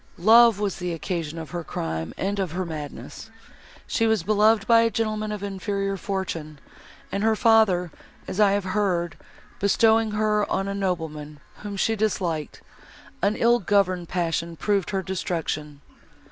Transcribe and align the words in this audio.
Love 0.17 0.59
was 0.59 0.77
the 0.77 0.93
occasion 0.93 1.37
of 1.37 1.51
her 1.51 1.63
crime 1.63 2.11
and 2.17 2.39
of 2.39 2.53
her 2.53 2.65
madness. 2.65 3.29
She 3.85 4.07
was 4.07 4.23
beloved 4.23 4.65
by 4.65 4.81
a 4.81 4.89
gentleman 4.89 5.31
of 5.31 5.43
inferior 5.43 5.95
fortune, 5.95 6.57
and 7.11 7.21
her 7.23 7.35
father, 7.35 7.91
as 8.27 8.39
I 8.39 8.53
have 8.53 8.63
heard, 8.63 9.15
bestowing 9.59 10.09
her 10.13 10.51
on 10.51 10.67
a 10.67 10.73
nobleman, 10.73 11.39
whom 11.57 11.77
she 11.77 11.95
disliked, 11.95 12.63
an 13.21 13.35
ill 13.35 13.59
governed 13.59 14.09
passion 14.09 14.55
proved 14.55 14.89
her 14.89 15.03
destruction. 15.03 15.81